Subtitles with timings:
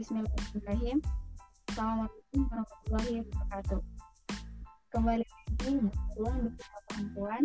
[0.00, 0.98] Bismillahirrahmanirrahim.
[1.68, 3.80] Assalamualaikum warahmatullahi wabarakatuh.
[4.96, 7.42] Kembali lagi bersama bersama perempuan.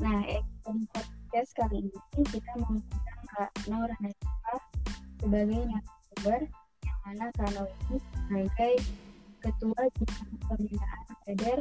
[0.00, 4.54] Nah, episode podcast kali ini kita mengundang Kak Nora Nasifa
[5.20, 6.40] sebagai narasumber
[6.80, 8.74] yang mana Kak Nora ini sebagai
[9.44, 11.58] Ketua Bidang Pembinaan Kader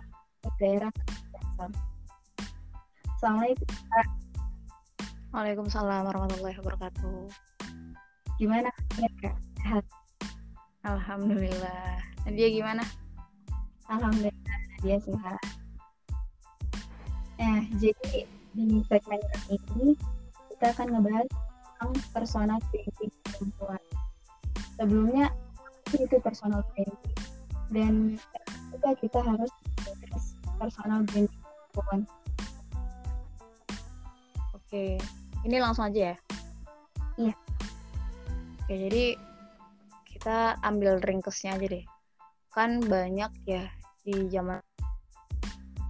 [0.64, 1.72] Daerah Kabupaten
[3.20, 4.08] Assalamualaikum Kak.
[5.36, 7.28] Waalaikumsalam warahmatullahi wabarakatuh.
[8.40, 9.53] Gimana kabarnya Kak?
[9.64, 9.88] Sehat?
[10.84, 12.04] Alhamdulillah.
[12.28, 12.84] Nadia gimana?
[13.88, 15.40] Alhamdulillah dia sehat.
[17.40, 19.96] Nah, jadi di segmen kali ini
[20.52, 23.84] kita akan ngebahas tentang personal branding perempuan.
[24.76, 25.26] Sebelumnya,
[25.96, 27.16] itu personal branding?
[27.72, 27.94] Dan
[28.76, 29.52] juga kita harus
[29.88, 30.26] membahas
[30.60, 31.40] personal branding
[31.72, 32.00] perempuan.
[34.52, 35.00] Oke,
[35.48, 36.16] ini langsung aja ya?
[37.16, 37.36] Iya.
[38.64, 39.04] Oke, jadi
[40.24, 41.84] kita ambil ringkesnya aja deh.
[42.56, 43.68] Kan banyak ya
[44.08, 44.56] di zaman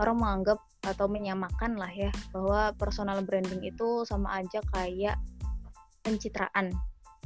[0.01, 5.21] orang menganggap atau menyamakan lah ya bahwa personal branding itu sama aja kayak
[6.01, 6.73] pencitraan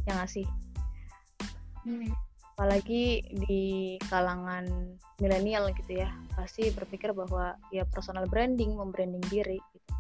[0.03, 0.43] ya nggak sih
[1.87, 2.11] Hmm.
[2.59, 4.67] apalagi di kalangan
[5.23, 9.91] milenial gitu ya pasti berpikir bahwa ya personal branding membranding diri gitu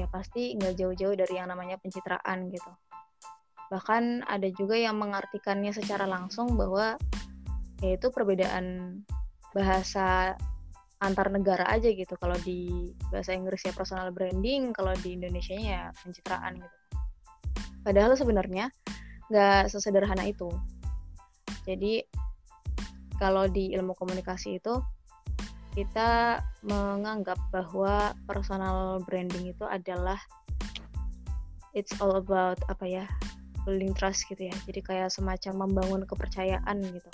[0.00, 2.72] ya pasti nggak jauh-jauh dari yang namanya pencitraan gitu
[3.74, 6.94] bahkan ada juga yang mengartikannya secara langsung bahwa
[7.82, 9.02] yaitu perbedaan
[9.50, 10.38] bahasa
[11.02, 12.14] antar negara aja gitu.
[12.14, 16.76] Kalau di bahasa Inggris ya personal branding kalau di Indonesia ya pencitraan gitu.
[17.82, 18.70] Padahal sebenarnya
[19.26, 20.46] nggak sesederhana itu.
[21.66, 22.06] Jadi
[23.18, 24.78] kalau di ilmu komunikasi itu
[25.74, 30.22] kita menganggap bahwa personal branding itu adalah
[31.74, 33.06] it's all about apa ya
[33.64, 34.56] building trust gitu ya.
[34.68, 37.10] Jadi kayak semacam membangun kepercayaan gitu.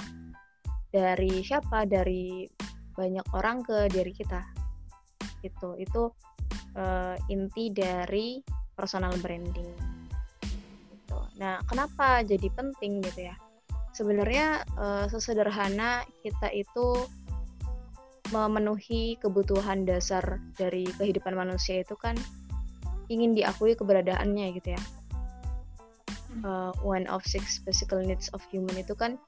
[0.91, 1.87] Dari siapa?
[1.87, 2.47] Dari
[2.95, 4.43] banyak orang ke diri kita.
[5.41, 5.79] Gitu.
[5.79, 6.13] Itu
[6.77, 8.43] uh, inti dari
[8.75, 9.99] personal branding.
[10.91, 11.19] Gitu.
[11.43, 13.35] nah kenapa jadi penting gitu ya?
[13.91, 17.09] Sebenarnya uh, sesederhana kita itu
[18.31, 22.15] memenuhi kebutuhan dasar dari kehidupan manusia itu kan
[23.11, 24.83] ingin diakui keberadaannya gitu ya
[26.43, 29.19] uh, one of six physical needs of human itu kan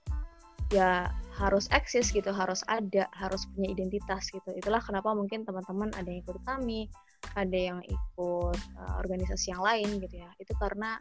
[0.73, 4.51] ya harus eksis gitu, harus ada, harus punya identitas gitu.
[4.57, 6.89] Itulah kenapa mungkin teman-teman ada yang ikut kami,
[7.37, 10.33] ada yang ikut uh, organisasi yang lain gitu ya.
[10.41, 10.97] Itu karena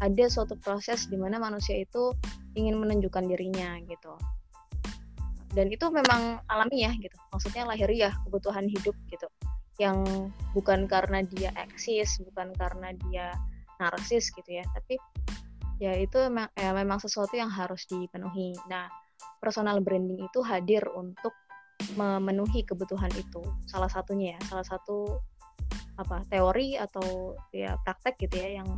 [0.00, 2.16] ada suatu proses di mana manusia itu
[2.56, 4.16] ingin menunjukkan dirinya gitu.
[5.52, 7.16] Dan itu memang alami ya gitu.
[7.36, 9.28] Maksudnya lahiriah kebutuhan hidup gitu.
[9.76, 13.36] Yang bukan karena dia eksis, bukan karena dia
[13.80, 15.00] narsis gitu ya, tapi
[15.80, 18.52] ya itu memang, ya, memang sesuatu yang harus dipenuhi.
[18.68, 18.86] Nah,
[19.40, 21.32] personal branding itu hadir untuk
[21.96, 23.40] memenuhi kebutuhan itu.
[23.64, 25.18] Salah satunya ya, salah satu
[25.96, 28.68] apa teori atau ya praktek gitu ya yang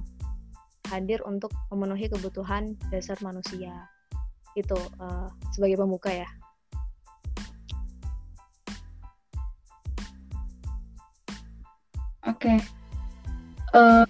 [0.91, 3.91] hadir untuk memenuhi kebutuhan dasar manusia.
[4.55, 6.31] Itu uh, sebagai pembuka ya.
[12.23, 12.55] Oke.
[12.55, 12.59] Okay.
[13.75, 14.07] Uh,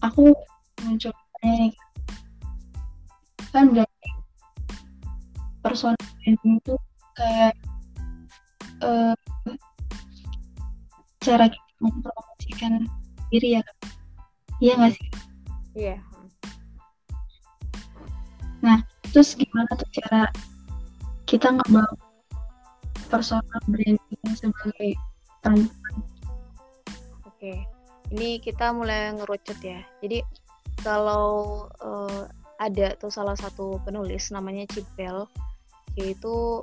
[0.00, 0.32] aku
[0.84, 1.72] mencoba nih.
[3.50, 4.08] Kan dari
[5.60, 6.74] personal branding itu
[7.16, 7.54] kayak
[8.80, 9.16] uh,
[11.20, 12.88] cara kita mempromosikan
[13.28, 13.62] diri ya
[14.60, 15.08] iya nggak sih?
[15.76, 15.96] Iya.
[18.64, 18.78] Nah
[19.10, 20.28] terus gimana tuh cara
[21.28, 21.92] kita ngebawa
[23.12, 24.96] personal branding sebagai
[25.44, 25.94] perempuan?
[27.28, 27.69] Oke
[28.10, 29.80] ini kita mulai ngerucut ya.
[30.02, 30.22] Jadi
[30.82, 32.26] kalau uh,
[32.60, 35.24] ada tuh salah satu penulis namanya Chip Bell
[35.98, 36.62] yaitu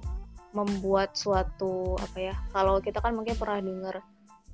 [0.55, 3.95] membuat suatu apa ya kalau kita kan mungkin pernah dengar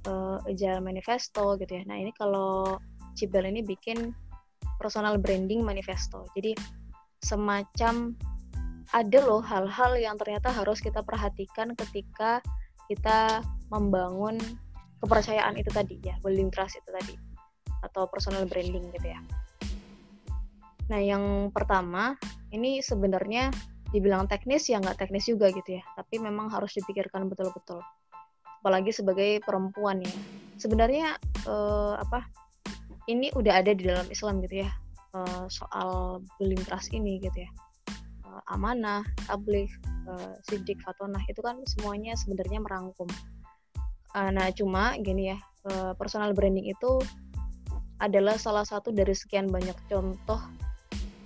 [0.09, 1.83] uh, Agile Manifesto gitu ya.
[1.85, 2.79] Nah ini kalau
[3.13, 4.09] Cibel ini bikin
[4.81, 6.25] personal branding manifesto.
[6.33, 6.57] Jadi
[7.21, 8.17] semacam
[8.91, 12.43] ada loh hal-hal yang ternyata harus kita perhatikan ketika
[12.89, 13.41] kita
[13.71, 14.37] membangun
[15.03, 17.19] kepercayaan itu tadi ya building trust itu tadi
[17.83, 19.19] atau personal branding gitu ya.
[20.87, 22.15] Nah yang pertama
[22.55, 23.51] ini sebenarnya
[23.91, 25.83] dibilang teknis ya nggak teknis juga gitu ya.
[25.99, 27.83] Tapi memang harus dipikirkan betul-betul.
[28.63, 30.13] Apalagi sebagai perempuan ya.
[30.55, 32.23] Sebenarnya eh, apa
[33.11, 34.71] ini udah ada di dalam Islam gitu ya
[35.19, 37.51] eh, soal building trust ini gitu ya.
[38.23, 39.67] Eh, amanah tabligh
[40.07, 43.11] eh, sidik fatonah itu kan semuanya sebenarnya merangkum
[44.15, 45.37] eh, nah cuma gini ya
[45.69, 47.01] eh, personal branding itu
[48.01, 50.41] adalah salah satu dari sekian banyak contoh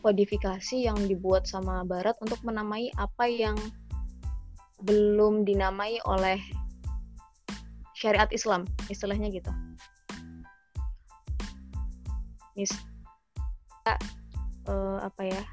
[0.06, 3.58] kodifikasi yang dibuat sama Barat untuk menamai apa yang
[4.86, 6.38] belum dinamai oleh
[7.98, 9.50] syariat Islam, istilahnya gitu.
[12.54, 12.70] Mis
[14.70, 15.44] uh, apa ya?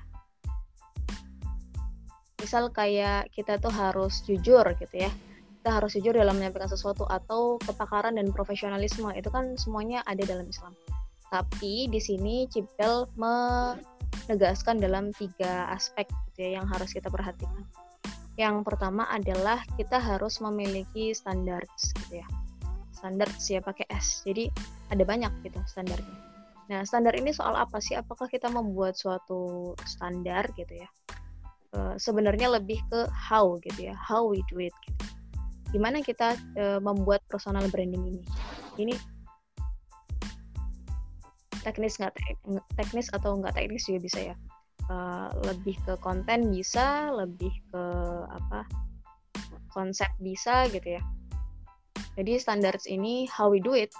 [2.36, 5.12] Misal kayak kita tuh harus jujur gitu ya.
[5.64, 10.44] Kita harus jujur dalam menyampaikan sesuatu atau kepakaran dan profesionalisme itu kan semuanya ada dalam
[10.44, 10.76] Islam.
[11.32, 17.64] Tapi di sini Cipel menegaskan dalam tiga aspek gitu ya yang harus kita perhatikan.
[18.36, 21.64] Yang pertama adalah kita harus memiliki standar
[21.96, 22.28] gitu ya.
[22.92, 24.20] Standar ya pakai S.
[24.28, 24.52] Jadi
[24.92, 26.18] ada banyak gitu standarnya.
[26.68, 27.96] Nah, standar ini soal apa sih?
[27.96, 30.88] Apakah kita membuat suatu standar gitu ya?
[31.72, 34.76] E, sebenarnya lebih ke how gitu ya, how we do it.
[34.84, 35.13] Gitu.
[35.74, 38.22] Gimana kita e, membuat personal branding ini?
[38.78, 38.94] Ini
[41.66, 42.14] teknis nggak
[42.78, 44.36] teknis atau nggak teknis juga bisa ya?
[44.84, 47.84] Uh, lebih ke konten bisa lebih ke
[48.28, 48.68] apa
[49.72, 51.02] konsep bisa gitu ya.
[52.20, 53.90] Jadi standards ini how we do it.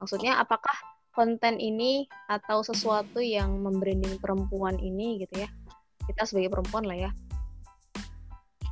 [0.00, 0.72] Maksudnya apakah
[1.12, 5.48] konten ini atau sesuatu yang membranding perempuan ini gitu ya?
[6.08, 7.10] Kita sebagai perempuan lah ya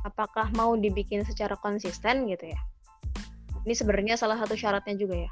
[0.07, 2.59] apakah mau dibikin secara konsisten gitu ya?
[3.67, 5.31] Ini sebenarnya salah satu syaratnya juga ya.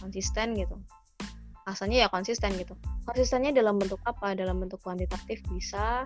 [0.00, 0.76] Konsisten gitu.
[1.64, 2.74] Asalnya ya konsisten gitu.
[3.06, 4.34] Konsistennya dalam bentuk apa?
[4.34, 6.04] Dalam bentuk kuantitatif bisa.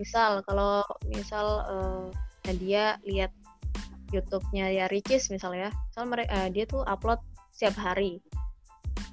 [0.00, 2.06] Misal kalau misal uh,
[2.48, 3.30] Nadia lihat
[4.10, 7.20] YouTube-nya ya Ricis misalnya misal mereka uh, dia tuh upload
[7.54, 8.18] setiap hari.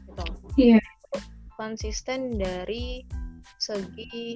[0.07, 0.25] Gitu.
[0.57, 0.79] Iya.
[0.79, 0.83] Yeah.
[1.61, 3.05] konsisten dari
[3.61, 4.33] segi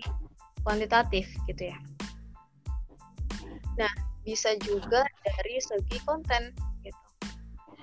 [0.61, 1.77] kuantitatif gitu ya
[4.25, 6.49] bisa juga dari segi konten
[6.81, 7.03] gitu.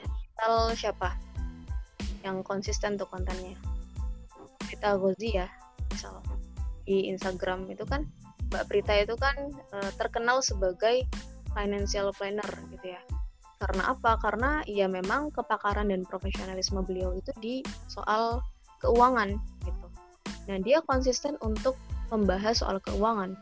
[0.02, 1.14] Misal siapa
[2.26, 3.54] yang konsisten tuh kontennya?
[4.66, 5.46] Prita Gozi ya
[5.94, 6.18] misal.
[6.82, 8.10] Di Instagram itu kan
[8.50, 11.06] Mbak Prita itu kan e, terkenal sebagai
[11.54, 13.02] financial planner gitu ya.
[13.62, 14.18] Karena apa?
[14.18, 18.42] Karena ya memang kepakaran dan profesionalisme beliau itu di soal
[18.82, 19.86] keuangan gitu.
[20.50, 21.78] Nah dia konsisten untuk
[22.10, 23.38] membahas soal keuangan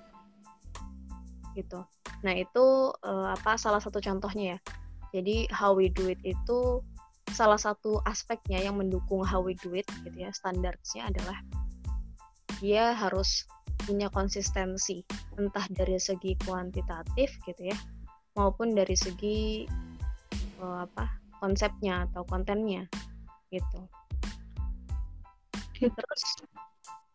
[1.59, 1.83] gitu
[2.21, 4.59] nah itu e, apa salah satu contohnya ya.
[5.11, 6.85] Jadi how we do it itu
[7.35, 11.39] salah satu aspeknya yang mendukung how we do it gitu ya standarnya adalah
[12.59, 13.47] dia harus
[13.87, 15.01] punya konsistensi
[15.41, 17.79] entah dari segi kuantitatif gitu ya
[18.37, 19.65] maupun dari segi
[20.61, 21.09] uh, apa
[21.41, 22.85] konsepnya atau kontennya
[23.49, 23.81] gitu.
[25.81, 26.23] Terus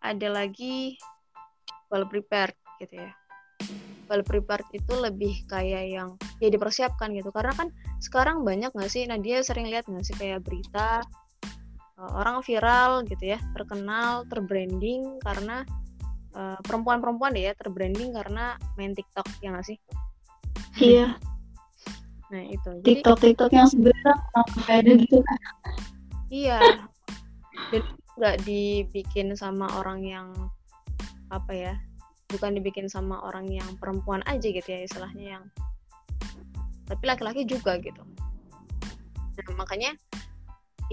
[0.02, 0.98] ada lagi
[1.94, 3.12] well prepared gitu ya
[4.10, 6.10] well prepared itu lebih kayak yang
[6.42, 7.30] ya dipersiapkan gitu.
[7.34, 7.70] Karena kan
[8.02, 9.04] sekarang banyak nggak sih?
[9.10, 11.02] Nah dia sering lihat nggak sih kayak berita
[12.00, 15.64] uh, orang viral gitu ya terkenal terbranding karena
[16.36, 19.78] uh, perempuan-perempuan deh ya terbranding karena main TikTok ya nggak sih?
[20.80, 21.10] Iya.
[22.26, 22.82] Nah itu.
[22.82, 24.14] TikTok Jadi, TikTok yang sebenarnya
[24.66, 25.22] ada gitu.
[26.34, 26.58] Iya.
[27.70, 30.28] Jadi nggak dibikin sama orang yang
[31.30, 31.74] apa ya
[32.36, 35.44] bukan dibikin sama orang yang perempuan aja gitu ya istilahnya yang
[36.86, 38.04] tapi laki-laki juga gitu.
[39.36, 39.98] Nah makanya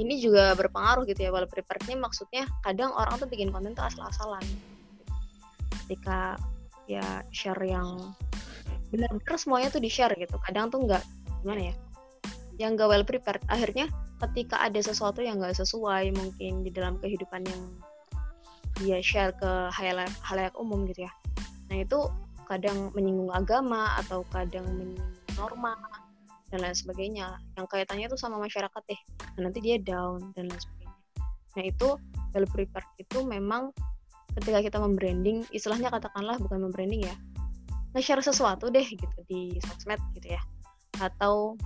[0.01, 4.41] ini juga berpengaruh gitu ya walau preparednya maksudnya kadang orang tuh bikin konten tuh asal-asalan.
[5.85, 6.41] Ketika
[6.89, 8.17] ya share yang
[8.89, 11.01] benar-benar semuanya tuh di share gitu kadang tuh nggak
[11.45, 11.75] gimana ya
[12.61, 13.43] yang gak well prepared.
[13.49, 13.89] Akhirnya
[14.23, 17.63] ketika ada sesuatu yang nggak sesuai mungkin di dalam kehidupan yang
[18.81, 21.13] dia share ke halayak, halayak umum gitu ya
[21.73, 22.05] nah itu
[22.45, 25.73] kadang menyinggung agama atau kadang menyinggung norma
[26.53, 27.41] dan lain sebagainya.
[27.57, 29.01] Yang kaitannya tuh sama masyarakat deh.
[29.41, 30.97] Nah, nanti dia down dan lain sebagainya.
[31.57, 31.89] Nah itu
[32.37, 33.73] well prepared itu memang
[34.37, 37.17] ketika kita membranding istilahnya katakanlah bukan membranding ya
[37.93, 40.43] nge-share sesuatu deh gitu di sosmed gitu ya.
[41.01, 41.57] Atau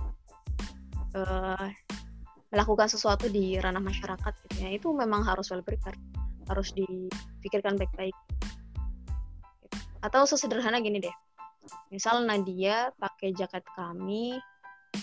[1.19, 1.67] uh,
[2.47, 4.71] melakukan sesuatu di ranah masyarakat gitu ya.
[4.71, 5.99] Itu memang harus well prepared
[6.47, 8.15] harus dipikirkan baik-baik
[10.01, 11.15] atau sesederhana gini deh.
[11.91, 14.39] Misal Nadia pakai jaket kami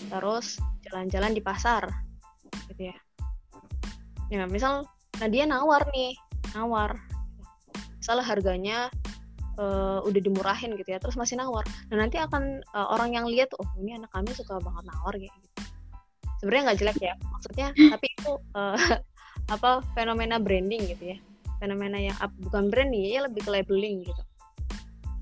[0.09, 0.57] terus
[0.89, 1.87] jalan-jalan di pasar
[2.71, 2.97] gitu ya.
[4.33, 4.89] Ya misal
[5.21, 6.17] Nadia nawar nih
[6.57, 6.97] nawar.
[8.01, 8.89] Misal harganya
[9.57, 11.65] uh, udah dimurahin gitu ya terus masih nawar.
[11.93, 15.33] Nah nanti akan uh, orang yang lihat oh ini anak kami suka banget nawar kayak
[15.33, 15.49] gitu.
[16.41, 18.77] Sebenarnya nggak jelek ya maksudnya tapi itu uh,
[19.53, 21.17] apa fenomena branding gitu ya.
[21.61, 24.23] Fenomena yang bukan branding ya lebih ke labeling gitu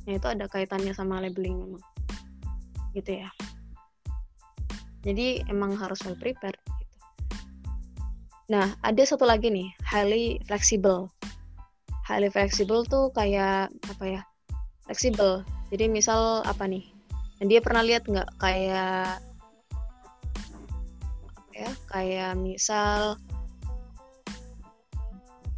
[0.03, 1.83] Nah itu ada kaitannya sama labeling memang.
[2.95, 3.29] Gitu ya.
[5.03, 6.95] Jadi emang harus well prepared gitu.
[8.51, 11.11] Nah, ada satu lagi nih, highly flexible.
[12.03, 14.21] highly flexible tuh kayak apa ya
[14.83, 15.41] fleksibel
[15.71, 16.83] jadi misal apa nih
[17.39, 19.23] dan dia pernah lihat nggak kayak
[21.23, 23.15] apa ya kayak misal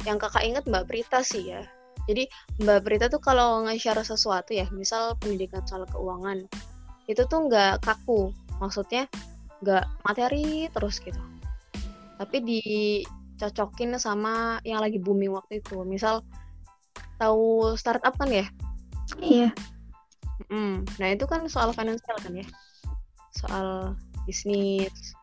[0.06, 1.66] yang kakak inget Mbak Prita sih ya
[2.06, 2.24] jadi
[2.62, 6.46] Mbak Prita tuh kalau nge-share sesuatu ya misal pendidikan soal keuangan
[7.06, 8.30] itu tuh nggak kaku.
[8.62, 9.10] Maksudnya
[9.62, 11.18] nggak materi terus gitu.
[12.16, 15.82] Tapi dicocokin sama yang lagi booming waktu itu.
[15.86, 16.22] Misal
[17.18, 18.46] tahu startup kan ya?
[19.22, 19.50] Iya.
[20.52, 20.84] Mm.
[21.00, 22.46] nah itu kan soal finansial kan ya?
[23.32, 23.96] Soal
[24.28, 25.16] bisnis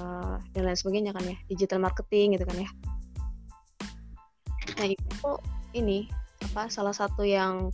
[0.00, 1.36] uh, dan lain sebagainya kan ya?
[1.52, 2.70] Digital marketing gitu kan ya?
[4.80, 5.30] Nah itu
[5.76, 6.08] ini
[6.52, 7.72] apa salah satu yang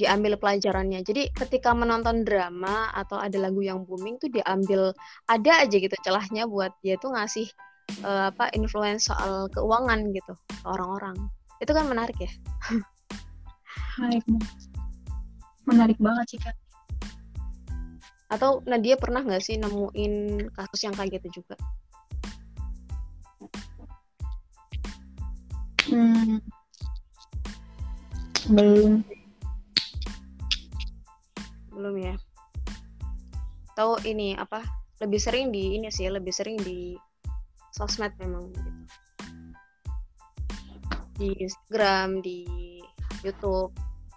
[0.00, 1.04] diambil pelajarannya.
[1.04, 4.96] Jadi ketika menonton drama atau ada lagu yang booming tuh diambil
[5.28, 7.44] ada aja gitu celahnya buat dia tuh ngasih
[8.00, 11.16] uh, apa influence soal keuangan gitu ke orang-orang.
[11.60, 12.32] Itu kan menarik ya.
[14.00, 14.24] menarik
[15.68, 16.56] menarik banget sih kak.
[18.32, 21.58] Atau Nadia pernah nggak sih nemuin kasus yang kayak gitu juga?
[25.90, 26.38] Hmm,
[28.50, 28.92] belum.
[31.70, 32.14] Belum ya.
[33.78, 34.60] Tahu ini apa
[35.00, 36.98] lebih sering di ini sih lebih sering di
[37.72, 38.70] sosmed memang gitu.
[41.16, 42.44] Di Instagram di
[43.22, 43.72] YouTube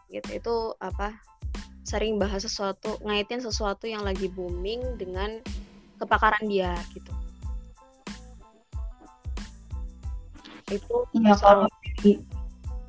[0.10, 0.30] gitu.
[0.34, 1.14] Itu apa
[1.84, 5.40] sering bahas sesuatu ngaitin sesuatu yang lagi booming dengan
[6.02, 7.12] kepakaran dia gitu.
[10.72, 11.70] Itu ya kalau
[12.02, 12.18] di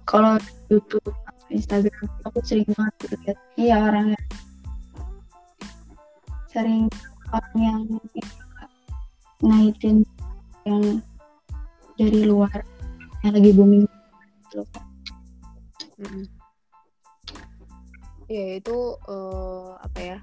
[0.04, 1.12] kalau YouTube
[1.52, 4.20] Instagram aku sering banget lihat iya orangnya
[6.54, 6.86] sering
[7.34, 7.80] orang yang
[9.44, 9.96] ngaitin
[10.64, 11.02] yang
[11.98, 12.62] dari luar
[13.22, 13.84] yang lagi booming
[14.50, 14.62] gitu.
[16.00, 16.26] Mm
[18.24, 20.18] Ya itu uh, apa ya?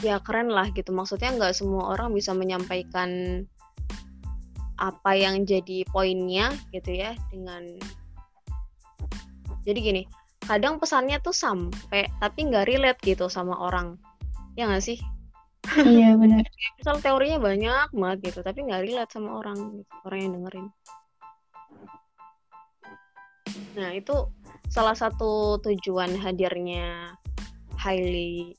[0.00, 0.96] Ya keren lah gitu.
[0.96, 3.44] Maksudnya nggak semua orang bisa menyampaikan
[4.80, 7.64] apa yang jadi poinnya gitu ya dengan
[9.66, 10.02] jadi gini
[10.46, 13.98] kadang pesannya tuh sampai tapi nggak relate gitu sama orang.
[14.54, 14.98] Ya nggak sih?
[15.74, 16.46] Iya benar.
[16.78, 20.66] Misal teorinya banyak banget gitu tapi nggak relate sama orang gitu, orang yang dengerin.
[23.74, 24.16] Nah itu
[24.70, 27.14] salah satu tujuan hadirnya
[27.78, 28.54] highly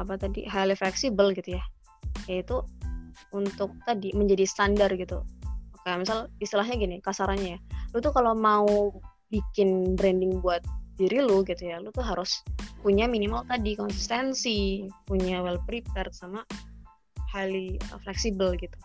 [0.00, 1.62] apa tadi highly flexible gitu ya.
[2.26, 2.58] Yaitu
[3.30, 5.22] untuk tadi menjadi standar gitu.
[5.86, 7.60] Kayak misal istilahnya gini kasarannya ya.
[7.94, 8.66] Lu tuh kalau mau
[9.32, 10.60] bikin branding buat
[11.00, 12.44] diri lu gitu ya lu tuh harus
[12.84, 16.44] punya minimal tadi konsistensi punya well prepared sama
[17.32, 18.76] highly flexible gitu.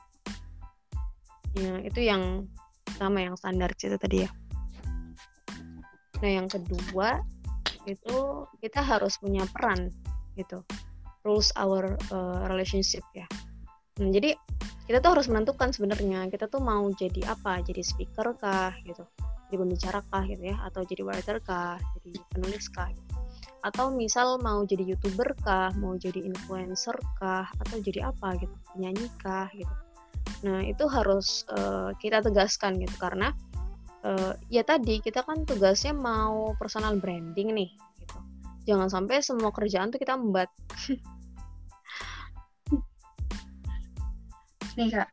[1.59, 2.47] Ya itu yang
[2.95, 4.29] sama yang standar itu tadi ya.
[6.23, 7.19] Nah yang kedua
[7.83, 9.91] itu kita harus punya peran
[10.39, 10.63] gitu
[11.27, 13.27] rules our uh, relationship ya.
[13.99, 14.37] Nah, jadi
[14.87, 19.03] kita tuh harus menentukan sebenarnya kita tuh mau jadi apa jadi speaker kah gitu
[19.47, 23.15] jadi pembicara kah gitu ya atau jadi writer kah jadi penulis kah gitu.
[23.63, 29.07] atau misal mau jadi youtuber kah mau jadi influencer kah atau jadi apa gitu penyanyi
[29.19, 29.75] kah gitu.
[30.45, 33.33] Nah itu harus uh, kita tegaskan gitu karena
[34.05, 37.71] uh, ya tadi kita kan tugasnya mau personal branding nih
[38.03, 38.17] gitu.
[38.67, 40.51] Jangan sampai semua kerjaan tuh kita membuat.
[44.77, 45.09] Nih kak.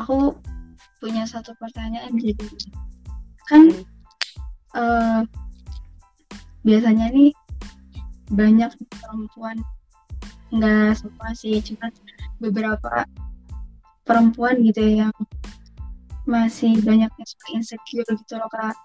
[0.00, 0.32] Aku
[0.98, 2.16] punya satu pertanyaan.
[2.16, 2.32] Jadi
[3.48, 3.64] kan
[4.76, 5.20] uh,
[6.64, 7.30] biasanya nih
[8.32, 9.60] banyak perempuan.
[10.54, 11.90] Nggak semua sih cuma
[12.40, 13.04] beberapa
[14.04, 15.14] perempuan gitu ya yang
[16.24, 18.76] masih banyak yang suka insecure gitu loh kak.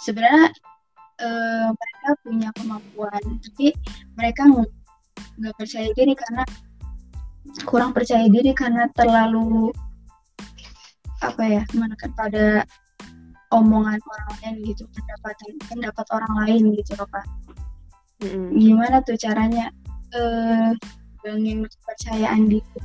[0.00, 0.52] Sebenarnya
[1.22, 3.72] uh, mereka punya kemampuan tapi
[4.18, 4.42] mereka
[5.38, 6.44] nggak percaya diri karena
[7.68, 9.70] kurang percaya diri karena terlalu
[11.22, 12.66] apa ya menekan pada
[13.54, 17.26] omongan orang lain gitu pendapatan pendapat orang lain gitu loh kak
[18.22, 18.48] mm-hmm.
[18.58, 19.70] gimana tuh caranya
[20.14, 20.70] uh,
[21.24, 22.80] bangun kepercayaan diri?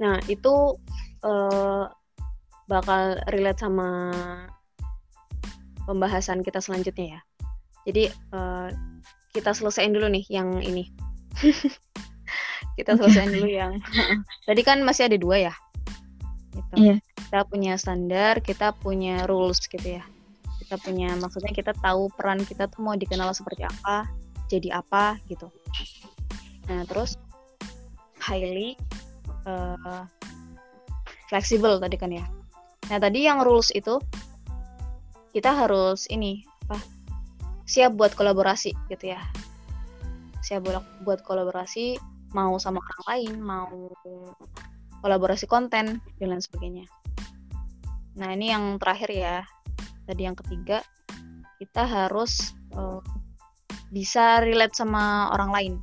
[0.00, 0.80] Nah itu
[1.22, 1.84] uh,
[2.66, 4.10] bakal relate sama
[5.84, 7.20] pembahasan kita selanjutnya ya.
[7.84, 8.68] Jadi uh,
[9.36, 10.88] kita selesaiin dulu nih yang ini.
[12.72, 13.76] Kita selesaiin dulu yang
[14.48, 15.54] tadi kan masih ada dua ya?
[16.56, 16.88] Gitu.
[16.88, 16.96] Iya
[17.32, 20.04] kita punya standar, kita punya rules gitu ya.
[20.60, 24.04] Kita punya maksudnya kita tahu peran kita tuh mau dikenal seperti apa,
[24.52, 25.48] jadi apa gitu.
[26.68, 27.16] Nah, terus
[28.20, 28.76] highly
[29.48, 30.04] uh,
[31.32, 32.28] flexible tadi kan ya.
[32.92, 33.96] Nah tadi yang rules itu
[35.32, 36.76] kita harus ini apa
[37.64, 39.20] siap buat kolaborasi gitu ya
[40.44, 41.96] siap buat buat kolaborasi
[42.36, 43.88] mau sama orang lain mau
[45.00, 46.84] kolaborasi konten dan lain sebagainya
[48.18, 49.36] nah ini yang terakhir ya.
[50.02, 50.82] Tadi yang ketiga
[51.62, 52.98] kita harus uh,
[53.94, 55.74] bisa relate sama orang lain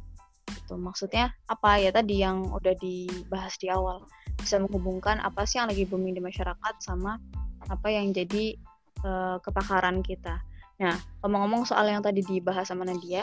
[0.70, 4.06] itu maksudnya apa ya tadi yang udah dibahas di awal?
[4.38, 7.18] Bisa menghubungkan apa sih yang lagi booming di masyarakat sama
[7.66, 8.54] apa yang jadi
[9.02, 10.42] uh, kepakaran kita.
[10.80, 10.96] Nah,
[11.26, 13.20] ngomong-ngomong soal yang tadi dibahas sama Nadia,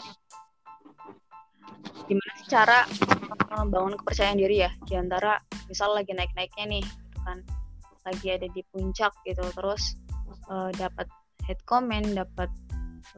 [2.05, 2.85] gimana sih cara
[3.49, 4.71] membangun kepercayaan diri ya?
[4.85, 7.41] Di antara misal lagi naik-naiknya nih, gitu kan,
[8.07, 9.99] lagi ada di puncak gitu, terus
[10.47, 11.11] uh, dapat
[11.43, 12.47] head comment, dapat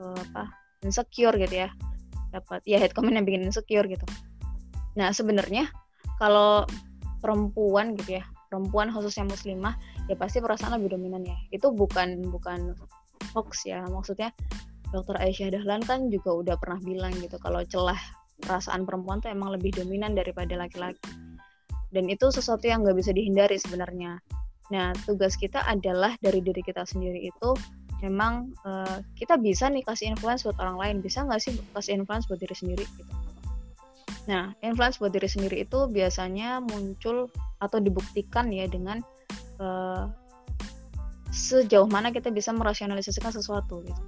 [0.01, 0.49] uh, apa
[0.81, 1.69] insecure gitu ya,
[2.33, 4.05] dapat ya head comment yang bikin insecure gitu.
[4.97, 5.69] Nah, sebenarnya
[6.17, 6.65] kalau
[7.21, 9.77] perempuan gitu ya, perempuan khususnya muslimah
[10.09, 11.37] ya pasti perasaan lebih dominan ya.
[11.53, 12.73] Itu bukan bukan
[13.37, 13.85] hoax ya.
[13.85, 14.33] Maksudnya
[14.89, 17.99] dokter Aisyah Dahlan kan juga udah pernah bilang gitu kalau celah
[18.41, 21.13] perasaan perempuan tuh emang lebih dominan daripada laki-laki.
[21.89, 24.21] Dan itu sesuatu yang nggak bisa dihindari sebenarnya
[24.69, 27.49] nah tugas kita adalah dari diri kita sendiri itu
[28.05, 32.29] memang uh, kita bisa nih kasih influence buat orang lain bisa nggak sih kasih influence
[32.29, 33.13] buat diri sendiri gitu
[34.29, 39.01] nah influence buat diri sendiri itu biasanya muncul atau dibuktikan ya dengan
[39.57, 40.05] uh,
[41.29, 44.03] sejauh mana kita bisa merasionalisasikan sesuatu gitu.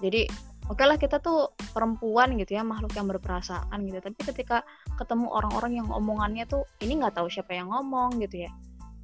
[0.00, 0.28] Jadi
[0.68, 4.00] oke okay lah kita tuh perempuan gitu ya makhluk yang berperasaan gitu.
[4.00, 4.64] Tapi ketika
[4.96, 8.52] ketemu orang-orang yang omongannya tuh ini nggak tahu siapa yang ngomong gitu ya.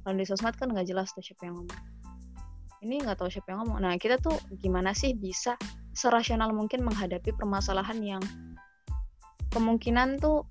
[0.03, 1.81] Kalau di sosmed kan nggak jelas tuh siapa yang ngomong.
[2.83, 3.79] Ini nggak tahu siapa yang ngomong.
[3.87, 5.55] Nah kita tuh gimana sih bisa
[5.95, 8.23] serasional mungkin menghadapi permasalahan yang
[9.55, 10.43] kemungkinan tuh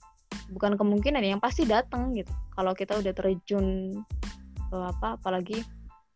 [0.48, 2.32] bukan kemungkinan yang pasti datang gitu.
[2.56, 4.00] Kalau kita udah terjun
[4.72, 5.60] uh, apa apalagi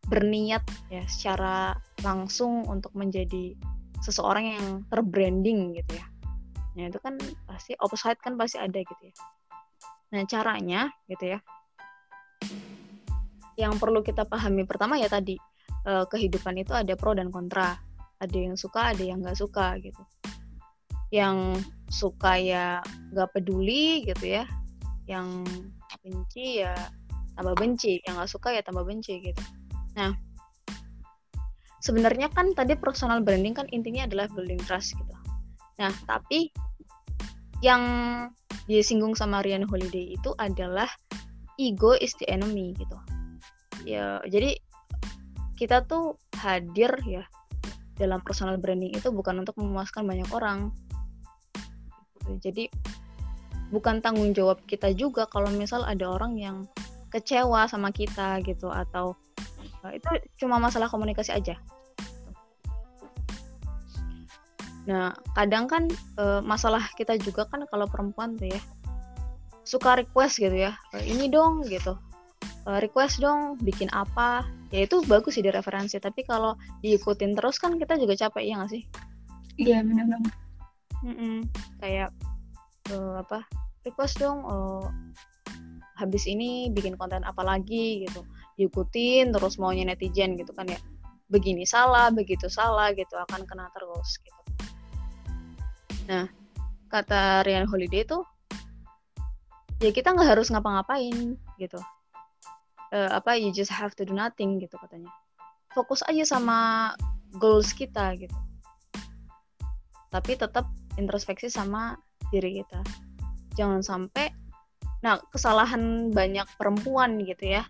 [0.06, 3.52] berniat ya secara langsung untuk menjadi
[4.00, 6.06] seseorang yang terbranding gitu ya.
[6.78, 9.14] Nah itu kan pasti opposite kan pasti ada gitu ya.
[10.14, 11.38] Nah caranya gitu ya.
[13.56, 15.36] Yang perlu kita pahami pertama ya tadi
[15.88, 17.76] eh, kehidupan itu ada pro dan kontra.
[18.16, 20.02] Ada yang suka, ada yang nggak suka gitu.
[21.12, 22.80] Yang suka ya
[23.12, 24.44] nggak peduli gitu ya.
[25.04, 25.44] Yang
[26.06, 26.74] benci ya
[27.36, 29.42] tambah benci yang nggak suka ya tambah benci gitu
[29.92, 30.16] nah
[31.84, 35.14] sebenarnya kan tadi personal branding kan intinya adalah building trust gitu
[35.76, 36.50] nah tapi
[37.60, 37.82] yang
[38.66, 40.88] disinggung sama Rian Holiday itu adalah
[41.60, 42.96] ego is the enemy gitu
[43.86, 44.58] ya jadi
[45.56, 47.24] kita tuh hadir ya
[47.96, 50.68] dalam personal branding itu bukan untuk memuaskan banyak orang.
[52.44, 52.68] Jadi
[53.72, 56.56] bukan tanggung jawab kita juga kalau misal ada orang yang
[57.08, 59.16] kecewa sama kita gitu atau
[59.80, 60.10] uh, itu
[60.44, 61.56] cuma masalah komunikasi aja.
[64.86, 68.60] Nah, kadang kan uh, masalah kita juga kan kalau perempuan tuh ya
[69.66, 71.98] suka request gitu ya, uh, ini dong gitu,
[72.66, 75.96] uh, request dong bikin apa, ya itu bagus sih di referensi.
[75.96, 78.82] Tapi kalau diikutin terus kan kita juga capek ya nggak sih?
[79.56, 80.34] Iya benar banget.
[81.06, 81.36] Mm -mm.
[81.80, 82.10] Kayak
[82.92, 83.46] uh, apa
[83.86, 84.90] request dong, uh,
[85.96, 88.20] habis ini bikin konten apa lagi gitu
[88.60, 90.76] diikutin terus maunya netizen gitu kan ya
[91.32, 94.42] begini salah begitu salah gitu akan kena terus gitu
[96.06, 96.28] nah
[96.92, 98.22] kata Rian Holiday tuh
[99.80, 101.80] ya kita nggak harus ngapa-ngapain gitu
[102.92, 105.10] uh, apa you just have to do nothing gitu katanya.
[105.72, 106.92] Fokus aja sama
[107.40, 108.36] goals kita gitu.
[110.12, 110.68] Tapi tetap
[111.00, 111.98] introspeksi sama
[112.30, 112.80] diri kita.
[113.56, 114.46] Jangan sampai
[115.04, 117.62] Nah, kesalahan banyak perempuan gitu ya,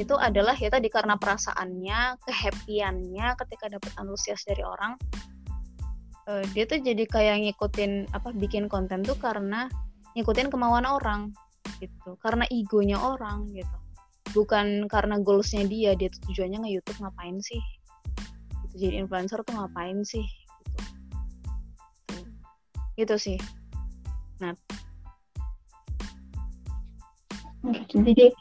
[0.00, 4.96] itu adalah ya tadi karena perasaannya, kehappiannya ketika dapat antusias dari orang,
[6.26, 9.70] uh, dia tuh jadi kayak ngikutin apa bikin konten tuh karena
[10.18, 11.30] ngikutin kemauan orang
[11.78, 13.76] gitu, karena egonya orang gitu,
[14.32, 17.62] bukan karena goalsnya dia, dia tuh tujuannya nge YouTube ngapain sih?
[18.66, 20.26] Gitu, jadi influencer tuh ngapain sih?
[20.62, 20.82] Gitu,
[22.98, 23.38] gitu sih.
[24.40, 24.56] Nah,
[27.92, 28.32] jadi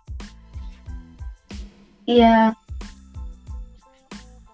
[2.08, 2.56] iya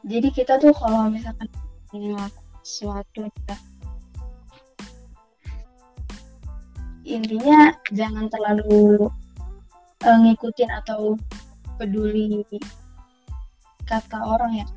[0.05, 1.49] jadi kita tuh kalau misalkan
[1.93, 2.33] melakukan
[2.65, 3.55] sesuatu kita
[7.05, 9.07] intinya jangan terlalu
[10.05, 11.17] uh, ngikutin atau
[11.81, 12.45] peduli
[13.89, 14.67] kata orang ya?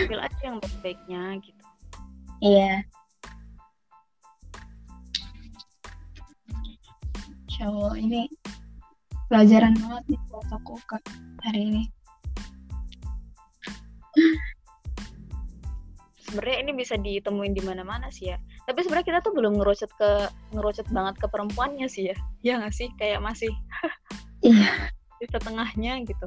[0.00, 1.64] Ambil aja yang baik-baiknya gitu.
[2.44, 2.72] Iya.
[7.54, 8.28] Cowok ini
[9.28, 11.02] pelajaran banget nih buat aku kak
[11.42, 11.82] hari ini
[16.34, 18.42] sebenarnya ini bisa ditemuin di mana-mana sih ya.
[18.66, 20.10] Tapi sebenarnya kita tuh belum ngerucut ke
[20.50, 22.16] ngerucut banget ke perempuannya sih ya.
[22.46, 22.90] Ya nggak sih?
[22.98, 23.54] Kayak masih
[24.42, 24.90] iya.
[25.22, 26.26] Di setengahnya gitu.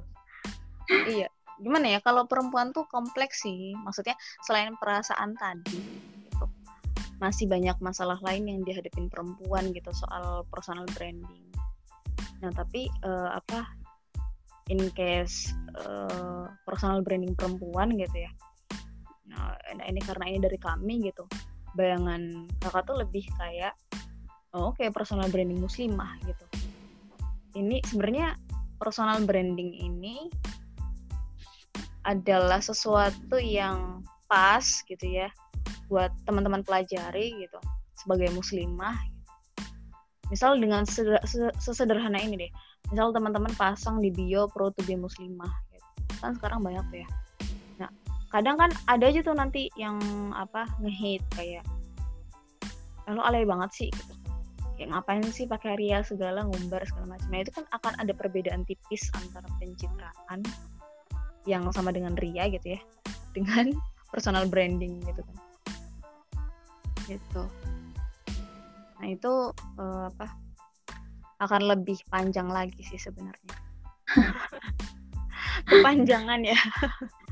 [0.88, 1.28] Iya.
[1.60, 2.00] Gimana ya?
[2.00, 3.76] Kalau perempuan tuh kompleks sih.
[3.84, 4.16] Maksudnya
[4.48, 5.76] selain perasaan tadi
[6.24, 6.48] gitu
[7.20, 11.52] masih banyak masalah lain yang dihadapin perempuan gitu soal personal branding.
[12.40, 13.68] Nah tapi uh, apa
[14.72, 18.32] in case uh, personal branding perempuan gitu ya
[19.28, 19.56] nah
[19.88, 21.28] ini karena ini dari kami gitu.
[21.76, 23.76] Bayangan kakak tuh lebih kayak
[24.56, 26.46] oh, oke personal branding muslimah gitu.
[27.58, 28.38] Ini sebenarnya
[28.78, 30.30] personal branding ini
[32.08, 35.28] adalah sesuatu yang pas gitu ya
[35.92, 37.60] buat teman-teman pelajari gitu
[38.00, 38.96] sebagai muslimah.
[40.28, 40.84] Misal dengan
[41.60, 42.52] sesederhana ini deh.
[42.92, 45.88] Misal teman-teman pasang di bio pro to be muslimah gitu.
[46.18, 47.10] kan sekarang banyak tuh ya
[48.28, 49.96] kadang kan ada aja tuh nanti yang
[50.36, 51.64] apa ngehit kayak
[53.08, 54.14] lalu alay banget sih gitu.
[54.78, 57.28] Kayak ngapain sih pakai ria segala ngumbar segala macam?
[57.34, 60.44] Nah itu kan akan ada perbedaan tipis antara pencitraan
[61.48, 62.82] yang sama dengan Ria gitu ya
[63.36, 63.72] dengan
[64.12, 65.38] personal branding gitu kan.
[67.08, 67.44] Gitu.
[69.00, 69.34] Nah itu
[69.80, 70.28] uh, apa
[71.48, 73.56] akan lebih panjang lagi sih sebenarnya.
[75.68, 76.60] Kepanjangan ya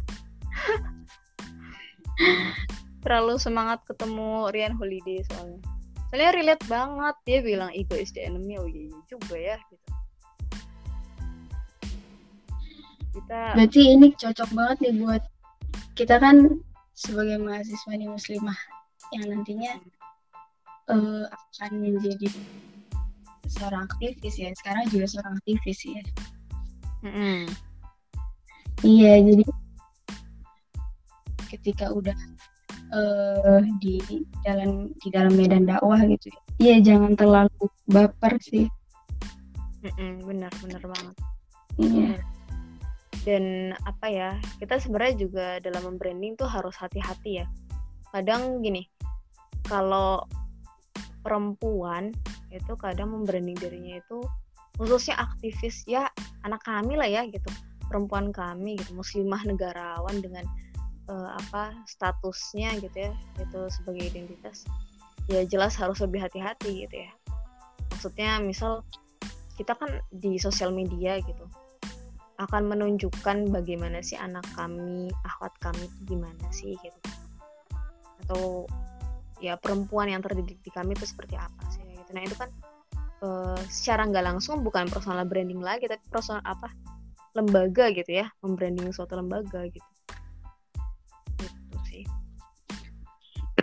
[3.06, 5.62] terlalu semangat ketemu Rian Holiday soalnya.
[6.10, 8.58] Soalnya relate banget dia bilang ego is the enemy.
[8.58, 9.90] Oh iya, iya juga ya gitu.
[13.16, 15.24] Kita berarti ini cocok banget nih buat
[15.94, 16.60] kita kan
[16.98, 18.60] sebagai mahasiswa nih muslimah
[19.14, 19.78] yang nantinya
[20.90, 22.28] uh, akan menjadi
[23.46, 24.50] seorang aktivis ya.
[24.58, 26.04] Sekarang juga seorang aktivis ya.
[27.06, 27.54] Mm-hmm.
[28.82, 29.46] iya jadi
[31.48, 32.16] ketika udah
[32.92, 34.02] uh, di
[34.44, 36.40] dalam di dalam medan dakwah gitu ya.
[36.56, 38.68] Iya jangan terlalu baper sih.
[39.86, 41.16] Mm-hmm, benar benar banget.
[41.78, 42.12] Iya.
[43.26, 44.30] Dan apa ya
[44.62, 47.46] kita sebenarnya juga dalam membranding tuh harus hati-hati ya.
[48.14, 48.86] Kadang gini
[49.66, 50.24] kalau
[51.26, 52.14] perempuan
[52.54, 54.22] itu kadang membranding dirinya itu
[54.78, 56.08] khususnya aktivis ya
[56.46, 57.50] anak kami lah ya gitu
[57.90, 60.46] perempuan kami gitu muslimah negarawan dengan
[61.10, 64.66] uh, apa statusnya gitu ya itu sebagai identitas
[65.32, 67.12] ya jelas harus lebih hati-hati gitu ya
[67.92, 68.86] maksudnya misal
[69.56, 71.48] kita kan di sosial media gitu
[72.36, 77.00] akan menunjukkan bagaimana sih anak kami, akhwat kami gimana sih gitu.
[78.26, 78.68] Atau
[79.40, 82.12] ya perempuan yang terdidik di kami itu seperti apa sih gitu.
[82.12, 82.50] Nah, itu kan
[83.24, 83.28] e,
[83.72, 86.72] secara nggak langsung bukan personal branding lagi tapi personal apa?
[87.36, 89.68] lembaga gitu ya, membranding suatu lembaga.
[89.68, 89.84] Gitu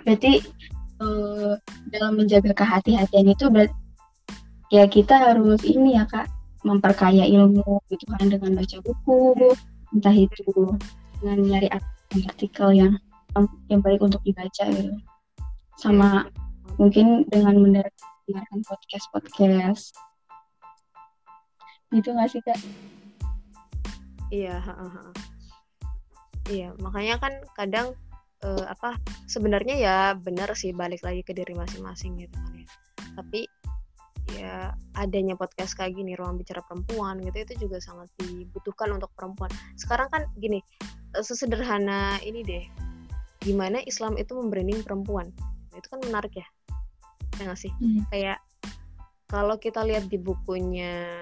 [0.03, 0.43] Berarti
[0.99, 1.07] e,
[1.91, 3.77] dalam menjaga kehati-hatian itu berarti
[4.73, 6.27] ya kita harus ini ya Kak
[6.63, 9.51] memperkaya ilmu gitu kan dengan baca buku
[9.93, 10.47] entah itu
[11.21, 11.69] dengan nyari
[12.31, 12.93] artikel yang
[13.67, 14.95] yang baik untuk dibaca gitu.
[15.81, 16.31] Sama
[16.79, 19.85] mungkin dengan mendengarkan podcast podcast
[21.93, 22.59] gitu nggak sih kak?
[24.33, 24.57] Iya
[26.49, 27.93] iya makanya kan kadang
[28.45, 28.99] uh, apa
[29.31, 32.69] sebenarnya ya benar sih balik lagi ke diri masing-masing gitu kan ya.
[33.19, 33.41] Tapi
[34.33, 34.55] ya
[34.97, 39.51] adanya podcast kayak gini ruang bicara perempuan gitu itu juga sangat dibutuhkan untuk perempuan.
[39.77, 40.63] Sekarang kan gini
[41.17, 42.65] eh, sesederhana ini deh
[43.43, 45.31] gimana Islam itu membranding perempuan?
[45.75, 46.47] Itu kan menarik ya
[47.41, 47.73] ya gak sih?
[47.81, 48.05] Hmm.
[48.13, 48.39] kayak
[49.27, 51.17] kalau kita lihat di bukunya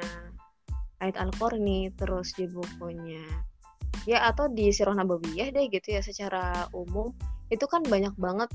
[1.01, 3.25] Ayat Al-Qurni terus di bukunya
[4.09, 7.13] ya atau di Sirah Nabawiyah deh gitu ya secara umum.
[7.53, 8.51] Itu kan banyak banget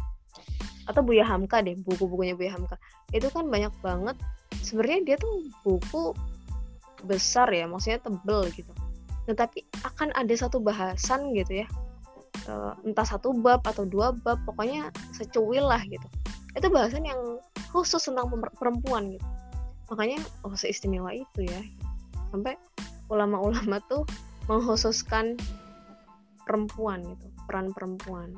[0.85, 2.77] atau Buya Hamka deh buku-bukunya Buya Hamka.
[3.09, 4.17] Itu kan banyak banget.
[4.61, 6.13] Sebenarnya dia tuh buku
[7.05, 8.71] besar ya maksudnya tebel gitu.
[9.25, 9.33] Nah
[9.85, 11.67] akan ada satu bahasan gitu ya.
[12.45, 16.05] Eh, entah satu bab atau dua bab pokoknya secuil lah gitu.
[16.53, 17.41] Itu bahasan yang
[17.73, 19.27] khusus tentang perempuan gitu.
[19.89, 21.61] Makanya oh seistimewa itu ya.
[22.29, 22.57] Sampai
[23.09, 24.05] ulama-ulama tuh
[24.45, 25.37] mengkhususkan
[26.45, 28.29] perempuan gitu peran perempuan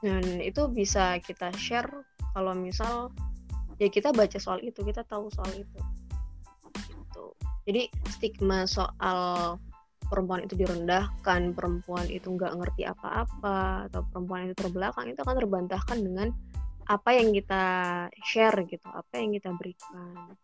[0.00, 1.88] dan itu bisa kita share
[2.32, 3.12] kalau misal
[3.76, 5.80] ya kita baca soal itu kita tahu soal itu
[6.88, 7.24] gitu.
[7.68, 9.56] jadi stigma soal
[10.06, 15.98] perempuan itu direndahkan perempuan itu nggak ngerti apa-apa atau perempuan itu terbelakang itu akan terbantahkan
[15.98, 16.28] dengan
[16.86, 17.64] apa yang kita
[18.22, 20.34] share gitu apa yang kita berikan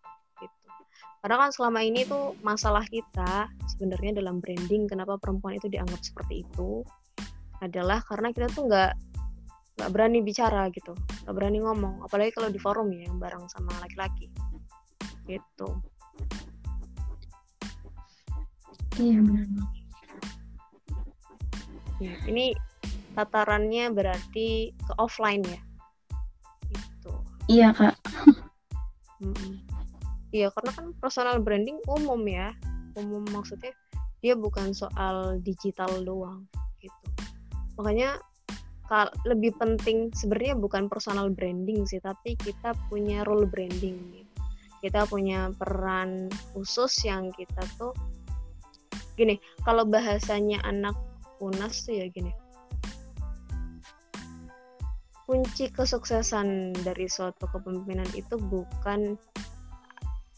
[0.43, 0.67] gitu.
[1.23, 6.43] Karena kan selama ini tuh masalah kita sebenarnya dalam branding kenapa perempuan itu dianggap seperti
[6.43, 6.83] itu
[7.63, 8.93] adalah karena kita tuh nggak
[9.79, 12.03] nggak berani bicara gitu nggak berani ngomong.
[12.03, 14.27] Apalagi kalau di forum ya yang bareng sama laki-laki
[15.31, 15.79] gitu.
[18.99, 19.47] Iya benar.
[22.03, 22.51] Ya, ini
[23.15, 25.63] tatarannya berarti ke offline ya
[27.53, 27.95] iya kak.
[30.33, 32.57] Iya karena kan personal branding umum ya.
[32.97, 33.77] Umum maksudnya
[34.25, 36.49] dia bukan soal digital doang
[36.81, 37.09] gitu.
[37.77, 38.17] Makanya
[39.25, 44.31] lebih penting sebenarnya bukan personal branding sih tapi kita punya role branding gitu.
[44.85, 47.97] kita punya peran khusus yang kita tuh
[49.17, 50.93] gini kalau bahasanya anak
[51.41, 52.35] unas tuh ya gini
[55.25, 59.15] kunci kesuksesan dari suatu kepemimpinan itu bukan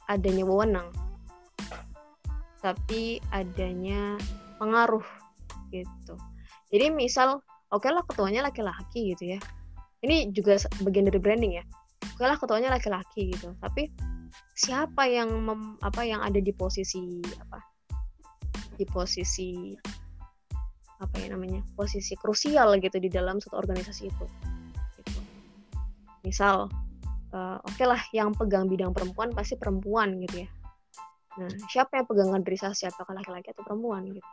[0.09, 0.89] adanya wewenang
[2.65, 4.17] tapi adanya
[4.57, 5.05] pengaruh
[5.69, 6.17] gitu.
[6.73, 9.39] Jadi misal oke okay lah ketuanya laki-laki gitu ya.
[10.01, 11.65] Ini juga bagian dari branding ya.
[12.17, 13.53] Oke okay lah ketuanya laki-laki gitu.
[13.61, 13.93] Tapi
[14.57, 17.61] siapa yang mem, apa yang ada di posisi apa
[18.75, 19.77] di posisi
[20.99, 24.27] apa ya namanya posisi krusial gitu di dalam suatu organisasi itu
[26.25, 26.73] misal
[27.37, 30.49] uh, oke okay lah yang pegang bidang perempuan pasti perempuan gitu ya.
[31.39, 34.25] Nah siapa yang pegang kaderisasi apakah laki-laki atau perempuan gitu?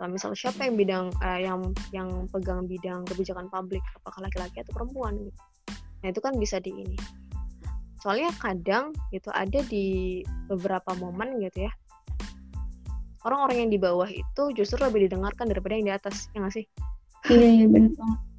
[0.00, 1.60] Nah, misal siapa yang bidang uh, yang
[1.92, 5.40] yang pegang bidang kebijakan publik apakah laki-laki atau perempuan gitu?
[6.00, 6.96] Nah itu kan bisa di ini.
[8.00, 11.72] Soalnya kadang gitu ada di beberapa momen gitu ya.
[13.28, 16.64] Orang-orang yang di bawah itu justru lebih didengarkan daripada yang di atas ya nggak sih?
[17.28, 18.29] Iya iya benar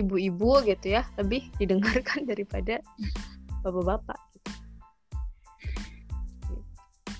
[0.00, 2.80] ibu-ibu gitu ya lebih didengarkan daripada
[3.62, 4.18] bapak-bapak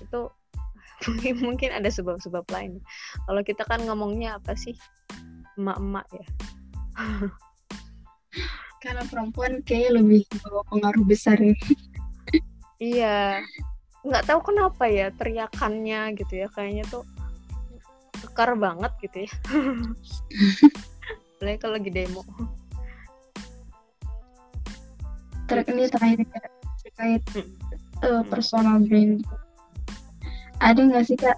[0.03, 0.29] itu
[1.43, 2.79] mungkin ada sebab-sebab lain.
[3.27, 4.75] Kalau kita kan ngomongnya apa sih?
[5.59, 6.27] Emak-emak ya.
[8.83, 11.55] Karena perempuan kayak lebih bawa pengaruh besar ya.
[12.79, 13.17] Iya.
[14.03, 17.07] Nggak tahu kenapa ya teriakannya gitu ya kayaknya tuh
[18.23, 19.31] kekar banget gitu ya.
[21.39, 22.23] Apalagi kalau lagi demo
[25.49, 26.25] ter ini terakhir
[26.83, 27.23] terkait
[28.03, 29.23] uh, personal brand
[30.63, 31.35] ada nggak sih kak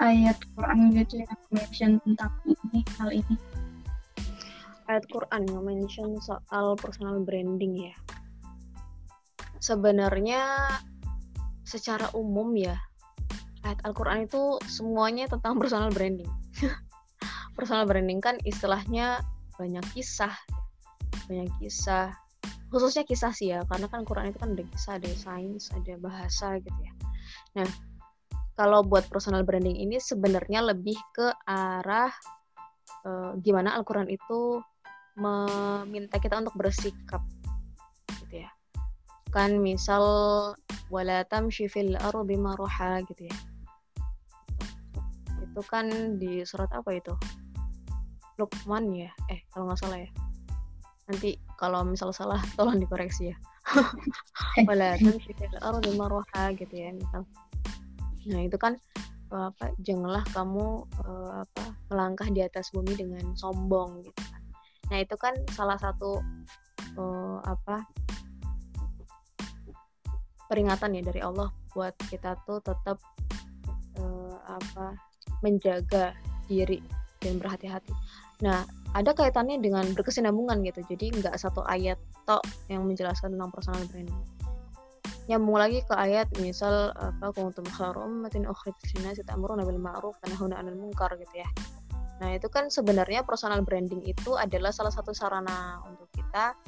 [0.00, 3.36] ayat Quran gitu yang mention tentang ini hal ini?
[4.88, 7.94] Ayat Quran yang mention soal personal branding ya.
[9.60, 10.72] Sebenarnya
[11.68, 12.80] secara umum ya
[13.62, 16.26] ayat Al-Quran itu semuanya tentang personal branding.
[17.54, 19.20] Personal branding kan istilahnya
[19.60, 20.32] banyak kisah
[21.28, 22.16] banyak kisah
[22.70, 26.56] khususnya kisah sih ya karena kan Quran itu kan ada kisah ada sains ada bahasa
[26.62, 26.92] gitu ya.
[27.58, 27.68] Nah
[28.54, 32.14] kalau buat personal branding ini sebenarnya lebih ke arah
[33.02, 34.62] uh, gimana Al-Quran itu
[35.18, 37.20] meminta kita untuk bersikap
[38.22, 38.50] gitu ya.
[39.34, 40.02] Kan misal
[40.94, 43.36] wala tamshi fil ardi maruha gitu ya.
[45.42, 47.14] Itu kan di surat apa itu?
[48.38, 49.10] Luqman ya?
[49.26, 50.29] Eh kalau nggak salah ya
[51.10, 53.36] nanti kalau misal salah tolong dikoreksi ya.
[54.64, 57.26] Wala tamshi fil ardi marwaha gitu ya misal.
[58.30, 58.78] Nah itu kan
[59.30, 64.42] apa janganlah kamu uh, apa melangkah di atas bumi dengan sombong gitu kan.
[64.90, 66.18] Nah itu kan salah satu
[66.98, 67.86] uh, apa
[70.50, 72.98] peringatan ya dari Allah buat kita tuh tetap
[74.02, 74.98] uh, apa
[75.46, 76.10] menjaga
[76.50, 76.82] diri
[77.22, 77.94] dan berhati-hati
[78.40, 83.82] nah ada kaitannya dengan berkesinambungan gitu jadi nggak satu ayat tok yang menjelaskan tentang personal
[83.86, 84.18] branding
[85.30, 90.22] nyambung lagi ke ayat misal apa kuntum khairu ummatin ukhrijat lin-nasi ta'muruna bil ma'ruf wa
[90.26, 91.46] tanhauna 'anil munkar gitu ya.
[92.18, 96.58] Nah, itu kan sebenarnya personal branding itu adalah salah satu sarana untuk kita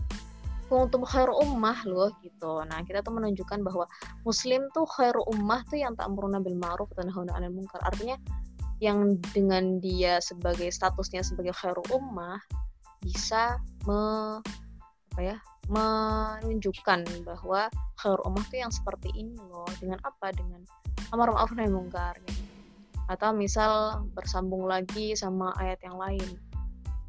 [0.70, 2.62] kuntum khairu ummah loh gitu.
[2.64, 3.85] Nah, kita tuh menunjukkan bahwa
[4.22, 7.82] muslim tuh khairu ummah tuh yang ta'muruna bil ma'ruf wa tanhauna 'anil munkar.
[7.82, 8.14] Artinya
[8.82, 12.42] yang dengan dia sebagai statusnya sebagai khairul ummah
[12.98, 14.42] bisa me,
[15.14, 15.36] apa ya
[15.70, 17.70] menunjukkan bahwa
[18.02, 19.70] khairul ummah itu yang seperti ini loh.
[19.78, 20.34] Dengan apa?
[20.34, 20.66] Dengan
[21.14, 22.18] amar ma'ruf nahi mungkar.
[23.06, 26.30] Atau misal bersambung lagi sama ayat yang lain.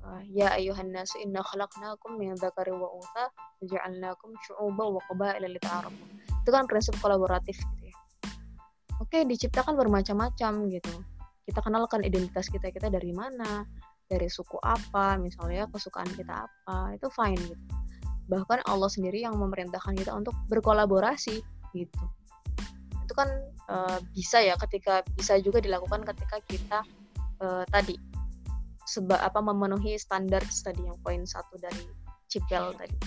[0.03, 3.31] Uh, ya ayuhan nasu inna khalaqnakum min dzakari wa untha
[3.63, 7.95] waja'alnakum syu'uban wa qabaila itu kan prinsip kolaboratif gitu ya.
[8.99, 10.91] Oke diciptakan bermacam-macam gitu
[11.43, 13.67] kita kenalkan identitas kita kita dari mana
[14.07, 17.63] dari suku apa misalnya kesukaan kita apa itu fine gitu.
[18.31, 21.43] Bahkan Allah sendiri yang memerintahkan kita untuk berkolaborasi
[21.75, 22.03] gitu.
[23.03, 23.27] Itu kan
[23.67, 26.79] uh, bisa ya ketika bisa juga dilakukan ketika kita
[27.43, 27.99] uh, tadi
[28.87, 31.83] sebab apa memenuhi standar tadi yang poin satu dari
[32.31, 32.97] Cipel tadi.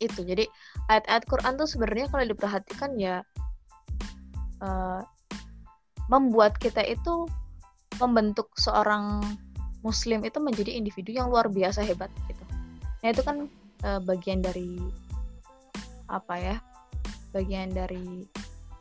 [0.00, 0.48] Itu jadi
[0.88, 3.20] ayat-ayat Quran tuh sebenarnya kalau diperhatikan ya
[4.64, 5.00] uh,
[6.10, 7.30] membuat kita itu
[8.02, 9.22] membentuk seorang
[9.86, 12.44] muslim itu menjadi individu yang luar biasa hebat gitu.
[13.00, 13.46] Nah itu kan
[13.86, 14.76] uh, bagian dari
[16.10, 16.56] apa ya
[17.30, 18.26] bagian dari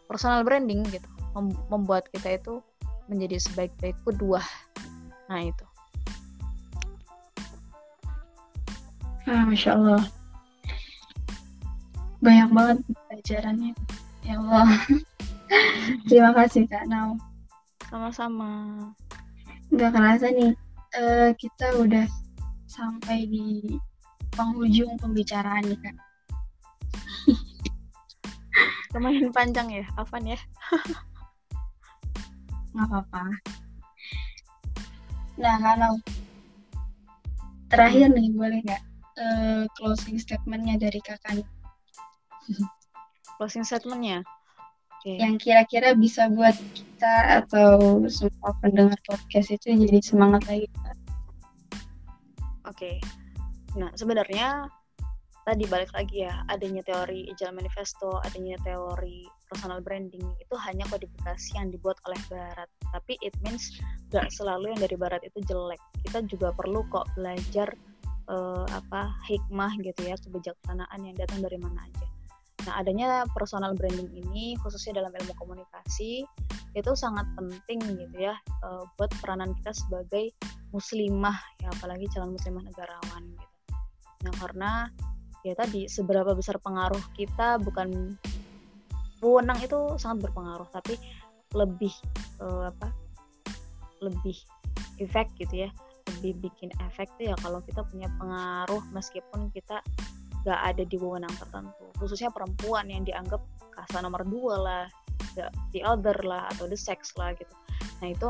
[0.09, 1.05] personal branding gitu.
[1.37, 2.65] Mem membuat kita itu
[3.05, 4.41] menjadi sebaik-baik kedua
[5.29, 5.65] nah itu.
[9.29, 10.01] Ah, masya Allah.
[12.17, 13.77] Banyak banget pelajarannya.
[14.25, 14.73] Ya Allah
[16.09, 17.17] terima kasih kak Nau
[17.89, 18.77] sama-sama.
[19.73, 20.53] Nggak kerasa nih
[20.97, 22.05] uh, kita udah
[22.69, 23.77] sampai di
[24.33, 25.95] penghujung pembicaraan nih kak.
[28.93, 30.37] Lumayan panjang ya Afan ya.
[32.73, 33.23] Nggak apa-apa.
[35.41, 35.93] Nah kalau
[37.69, 38.83] terakhir nih boleh nggak
[39.17, 41.45] uh, closing statementnya dari kakak
[43.37, 44.25] closing statementnya
[44.99, 45.15] okay.
[45.17, 50.67] yang kira-kira bisa buat kita atau semua pendengar podcast itu jadi semangat lagi
[52.67, 52.99] oke okay.
[53.79, 54.67] nah sebenarnya
[55.47, 61.57] tadi balik lagi ya adanya teori Agile Manifesto adanya teori personal branding itu hanya kodifikasi
[61.57, 63.81] yang dibuat oleh Barat tapi it means
[64.13, 67.73] gak selalu yang dari Barat itu jelek kita juga perlu kok belajar
[68.29, 72.08] uh, apa hikmah gitu ya kebijaksanaan yang datang dari mana aja
[72.69, 76.21] Nah, adanya personal branding ini khususnya dalam ilmu komunikasi
[76.77, 80.29] itu sangat penting gitu ya uh, buat peranan kita sebagai
[80.69, 81.33] muslimah
[81.65, 83.47] ya apalagi calon muslimah negarawan gitu.
[84.21, 84.71] Nah, karena
[85.41, 88.13] ya tadi seberapa besar pengaruh kita bukan
[89.17, 90.93] wewenang itu sangat berpengaruh tapi
[91.57, 91.97] lebih
[92.37, 92.93] uh, apa?
[94.05, 94.37] lebih
[95.01, 95.69] efek gitu ya
[96.07, 99.83] lebih bikin efek tuh ya kalau kita punya pengaruh meskipun kita
[100.47, 101.85] gak ada di wewenang tertentu.
[101.99, 103.43] Khususnya perempuan yang dianggap
[103.75, 104.83] kasta nomor dua lah
[105.71, 107.55] the other lah atau the sex lah gitu.
[108.03, 108.29] Nah itu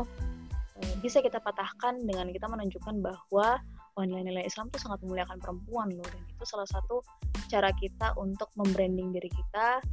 [0.82, 3.58] eh, bisa kita patahkan dengan kita menunjukkan bahwa
[4.00, 6.06] nilai-nilai Islam tuh sangat memuliakan perempuan loh.
[6.08, 7.04] Dan itu salah satu
[7.52, 9.84] cara kita untuk membranding diri kita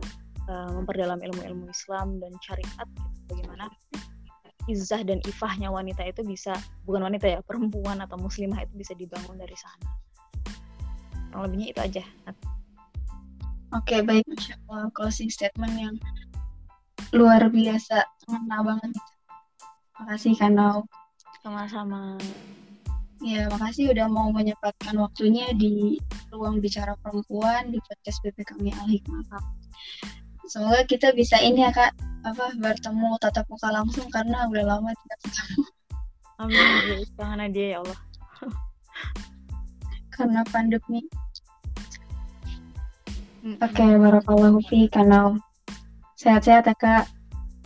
[0.47, 3.36] uh, memperdalam ilmu-ilmu Islam dan syariat gitu.
[3.36, 3.67] Bagaimana
[4.71, 6.56] izah dan ifahnya wanita itu bisa
[6.88, 10.07] bukan wanita ya perempuan atau muslimah itu bisa dibangun dari sana
[11.38, 12.04] kurang lebihnya itu aja.
[13.78, 14.26] Oke okay, baik.
[14.26, 15.95] Masya Allah closing statement yang
[17.13, 18.91] luar biasa mengena banget.
[20.02, 20.89] Makasih Kanau
[21.45, 22.17] sama-sama.
[23.21, 26.02] Ya makasih udah mau menyempatkan waktunya di
[26.34, 29.38] ruang bicara perempuan di podcast BPKM Al Hikmah.
[30.50, 31.93] Semoga kita bisa ini ya kak
[32.26, 35.62] apa bertemu tatap muka langsung karena udah lama tidak ketemu.
[36.41, 37.54] Amin.
[37.54, 38.00] Dia ya Allah.
[40.17, 41.06] Karena pandemi.
[43.38, 45.38] Oke, okay, barakallahu fi kanal.
[46.17, 47.06] Sehat-sehat ya kak.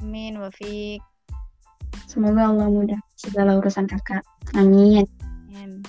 [0.04, 1.00] Amin, wafik.
[2.12, 4.20] Semoga Allah mudah segala urusan kakak.
[4.60, 5.08] Amin.
[5.48, 5.80] Amin.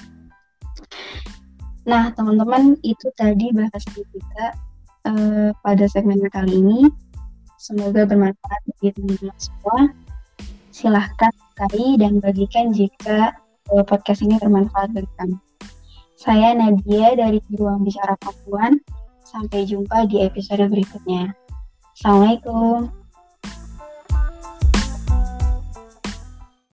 [1.83, 4.47] Nah, teman-teman, itu tadi bahas kita
[5.11, 6.87] uh, pada segmen kali ini.
[7.59, 9.81] Semoga bermanfaat bagi teman-teman semua.
[10.71, 13.35] Silahkan sukai dan bagikan jika
[13.75, 15.39] uh, podcast ini bermanfaat bagi kamu.
[16.15, 18.79] Saya Nadia dari Ruang Bicara Papuan.
[19.33, 21.33] Sampai jumpa di episode berikutnya.
[21.97, 23.02] Assalamualaikum.